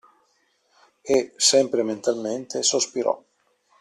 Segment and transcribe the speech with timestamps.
[1.15, 1.17] E,
[1.49, 3.15] sempre mentalmente, sospirò.